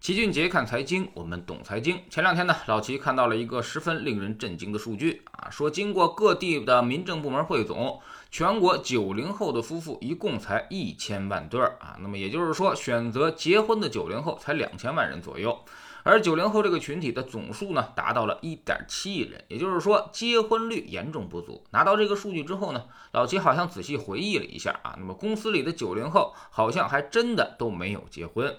[0.00, 2.00] 齐俊杰看财经，我们懂财经。
[2.08, 8.00] 前两天呢，老齐看到了一个十分令人震惊的数据啊，说经过各地的民政部门汇总，
[8.30, 11.98] 全国九零后的夫妇一共才一千万对儿啊。
[12.00, 15.62] 那么也就是说，选择结婚的九零后才两千万人左右，
[16.02, 19.44] 而九零后这个群体的总数呢，达到了一点七亿人。
[19.48, 21.62] 也就是说，结婚率严重不足。
[21.72, 28.56] 拿到这个数据之后呢，老齐好像仔细回忆了一下啊，那么公司里的九零后好像还真的都没有结婚。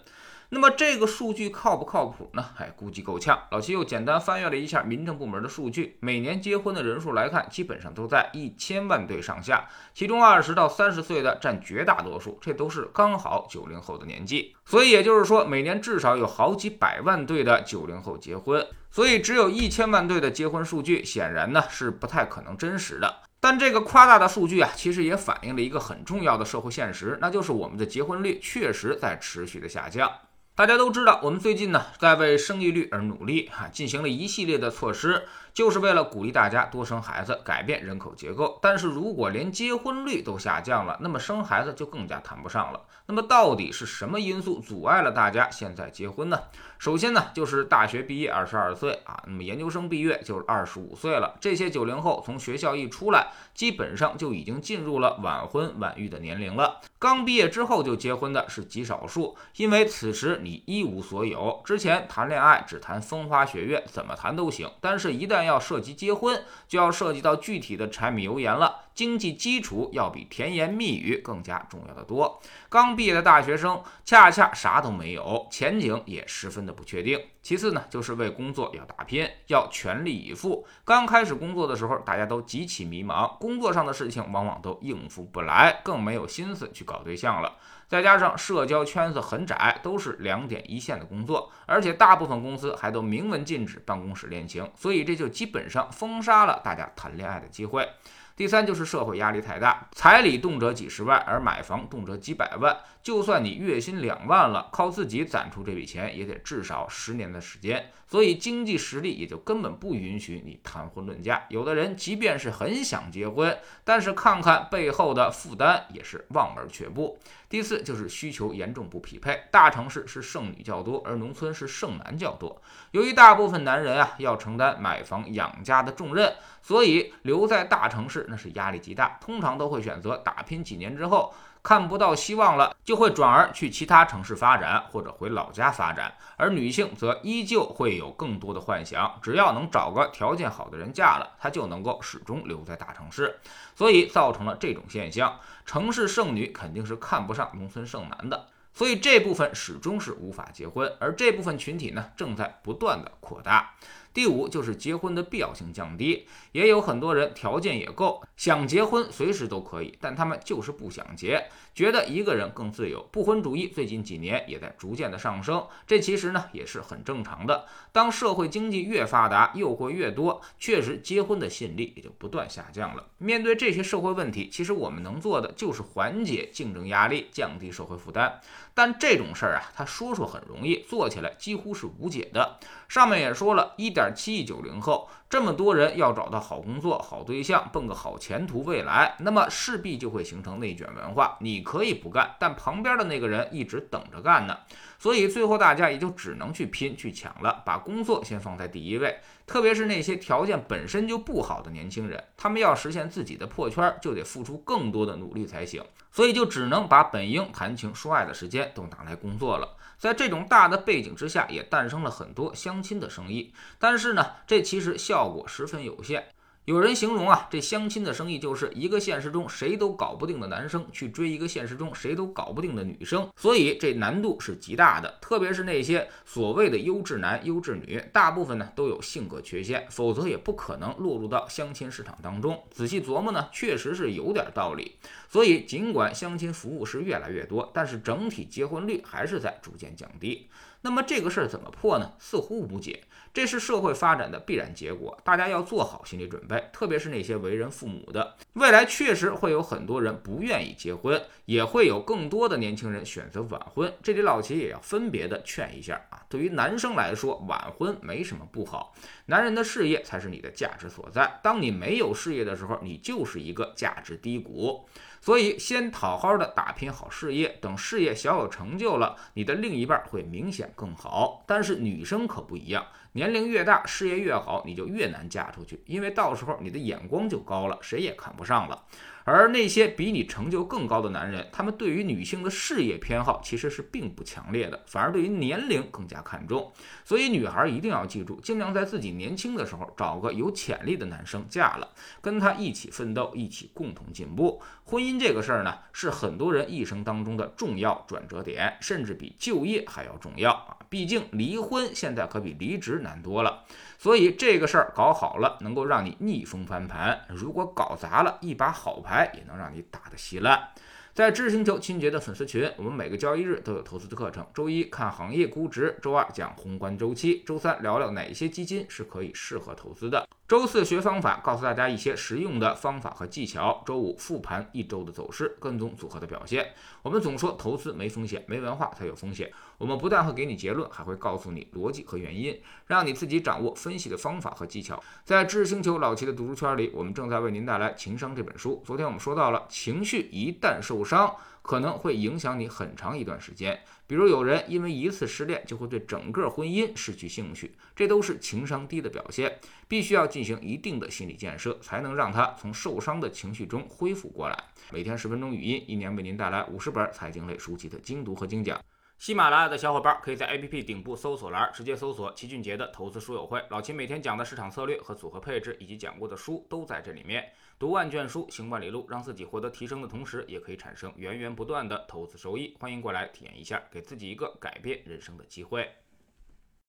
[0.54, 2.46] 那么这个数据靠不靠谱呢？
[2.58, 3.42] 哎，估计够呛。
[3.52, 14.54] 老齐又简单翻阅了一下民政部门的数据，每年结婚的人数来看，基本上都在一千万对上下，其中二十到三十岁的占绝大多数，这都是刚好九零后的年纪。
[14.66, 18.68] 所以也就是说，每年至少有好几百万对的九零后结婚。
[18.92, 23.22] 所以只有一千万对的结婚数据，显然呢是不太可能真实的。
[23.40, 30.12] 但这个夸大的数据啊，其实也反映了一个很重要的社会现实，那就是我们的结婚率确实在持续的下降。
[30.54, 38.60] 大家都知道，我们最近呢在为生育率而努力，哈，进行了一系列的措施，就是为了鼓励大家多生孩子，改变人口结构。
[38.62, 42.82] 但是如果连结婚率都下降了，那么生孩子就更加谈不上了。
[43.08, 46.40] 那么到底是什么因素阻碍了大家现在结婚呢？
[46.78, 51.38] 首先呢，就是大学毕业二十二岁啊，那么研究生毕业就是二十五岁了。
[51.40, 56.82] 这些九零后从学校一出来，基本上就已经进入了晚婚晚育的年龄了。
[57.00, 61.62] 刚毕业之后就结婚的是极少数，因为此时你一无所有。
[61.64, 68.86] 之前谈恋爱只谈风花雪月，怎么谈都行，但是一旦要涉及结婚，就要涉及到具体的柴米油盐了。
[68.94, 72.42] 经济基础要比甜言蜜语更加重要的多。
[72.70, 77.20] 刚毕业的大学生恰恰啥都没有，前景也十分的不确定。
[77.42, 80.66] 其次呢，就是为工作要打拼，要全力以赴。
[80.86, 87.58] 刚开始工作的时候，大家都极其迷茫，工作上的事情往往都应付不来，更没有心思去搞对象了。
[87.88, 97.90] 再加上社交圈子很窄，都是两点一线的工作，而且大部分公司还都明文禁止办公室恋情，所以这就基本上封杀了大家谈恋爱的机会。
[98.38, 102.78] 第三就是社会压力太大，彩礼动辄几十万，而买房动辄几百万。
[103.02, 111.46] 就算你月薪两万了，靠自己攒出这笔钱也得至少十年的时间，所以经济实力也就根本不允许你谈婚论嫁。
[111.48, 117.18] 有的人即便是很想结婚，但是看看背后的负担，也是望而却步。
[117.48, 122.62] 第四就是需求严重不匹配，大城市是剩女较多，而农村是剩男较多。
[122.92, 131.34] 由于大部分男人啊要承担买房养家的重任，所以留在大城市那是压力极大，通常都会选择打拼几年之后。
[131.64, 136.12] 看不到希望了，就会转而去其他城市发展，或者回老家发展。
[136.36, 143.40] 而女性则依旧会有更多的幻想，只要能找个条件好的人嫁了，她就能够始终留在大城市。
[143.76, 150.92] 所以造成了这种现象：城市剩女肯定是看不上农村剩男的，所以这部分始终是无法结婚。
[151.00, 153.76] 而这部分群体呢，正在不断的扩大。
[154.14, 163.02] 第五就是结婚的必要性降低，也有很多人条件也够，想结婚随时都可以，但他们就是不想结，觉得一个人更自由。
[163.12, 167.66] 不婚主义最近几年也在逐渐的上升，这其实呢也是很正常的。
[167.92, 173.06] 当社会经济越发达，诱惑越多，确实结婚的吸引力也就不断下降了。
[173.18, 178.42] 面对这些社会问题，其实我们能做的就是缓解竞争压力，降低社会负担。
[178.74, 182.58] 但这种事儿啊，他说说很容易，做起来几乎是无解的。
[182.88, 191.38] 上面也说了，一点点七亿九零后，这么多人要找到好工作、好对象，奔个好前途未来，那么势必就会形成内卷文化。
[191.40, 194.58] 你可以不干，但旁边的那个人一直等着干呢。
[194.98, 199.20] 所以最后大家也就只能去拼、去抢了，把工作先放在第一位。
[199.46, 205.84] 特别是那些条件本身就不好的年轻人，他们要实现自己的破圈，就得付出更多的努力才行。
[206.12, 209.78] 所以就只能把本应谈情说爱的时间都拿来工作了。
[209.98, 213.54] 在这种大的背景之下，也诞生了很多相亲的生意。
[213.80, 216.26] 但是呢，这其实效果十分有限。
[216.66, 225.18] 有人形容啊，这相亲的生意就是一个现实中谁都搞不定的男生去追一个现实中谁都搞不定的女生，所以这难度是极大的。
[225.20, 232.64] 特别是那些所谓的优质男、优质女，大部分呢都有性格缺陷，否则也不可能落入到相亲市场当中。
[232.70, 234.98] 仔细琢磨呢，确实是有点道理。
[235.28, 240.48] 所以，尽管相亲服务是越来越多，但是整体结婚率还是在逐渐降低。
[240.82, 242.14] 那么这个事儿怎么破呢？
[242.18, 246.70] 似乎无解，这是社会发展的必然结果，大家要做好心理准备。
[246.74, 253.94] 特别是那些为人父母的，未来确实会有很多人不愿意结婚，也会有更多的年轻人选择晚婚。
[254.02, 258.94] 这里老齐也要分别的劝一下啊，对于男生来说，晚婚没什么不好，
[259.28, 261.40] 男人的事业才是你的价值所在。
[261.44, 264.88] 当你没有事业的时候，你就是一个价值低谷。
[265.24, 271.44] 所以先好好的打拼好事业，等事业小有成就了，你的另一半会明显更好。
[271.48, 278.86] 但是女生可不一样，年龄越大，事业越好，你就越难嫁出去，因为到时候你的眼光就高了，谁也看不上了。
[279.24, 286.72] 而那些比你成就更高的男人，他们对于女性的事业偏好其实是并不强烈的，反而对于年龄更加看重。
[287.06, 291.88] 所以女孩一定要记住，尽量在自己年轻的时候找个有潜力的男生嫁了，
[292.20, 294.60] 跟他一起奋斗，一起共同进步。
[294.86, 300.78] 婚姻这个事儿呢，是很多人一生当中的重要转折点，甚至比就业还要重要啊！
[300.90, 303.64] 毕竟离婚现在可比离职难多了。
[303.98, 310.70] 所以这个事儿搞好了，能够让你逆风翻盘；如果搞砸了，一把好牌也能让你打得稀烂。
[311.14, 314.48] 在知识星球清洁的粉丝群，我们每个交易日都有投资的课程。
[314.54, 320.26] 周一看行业估值，周二讲宏观周期，周三聊聊哪些基金是可以适合投资的。
[320.52, 323.82] 周四学方法，告诉大家一些实用的方法和技巧。
[323.86, 326.74] 周五复盘一周的走势，跟踪组合的表现。
[327.02, 329.50] 我们总说投资没风险，没文化才有风险。
[329.78, 335.02] 我们不但会给你结论，还会告诉你逻辑和原因，让你自己掌握分析的方法和技巧。
[335.24, 338.84] 在知识星球老齐的读书圈里，我们正在为您带来《情商》这本书。
[338.86, 343.80] 昨天我们说到了，情绪一旦受伤，可能会影响你很长一段时间。
[344.06, 349.58] 比如有人因为一次失恋，就会对整个婚姻失去兴趣，这都是情商低的表现。
[349.88, 354.58] 必须要进行一定的心理建设，才能让他从受伤的情绪中恢复过来。
[354.92, 358.84] 每天十分钟语音，一年为您带来五十本财经类书籍的精读和精讲。
[359.20, 367.48] 喜马拉雅的小伙伴可以在 APP 顶部搜索栏直接搜索“齐俊杰的投资书友会”，老齐每天讲的市场策略和组合配置，以及讲过的书都在这里面。
[367.78, 372.76] 读万卷书，行万里路，让自己获得提升的同时，也可以产生源源不断的投资收益。
[372.80, 375.88] 欢迎过来体验一下，给自己一个改变人生的机会。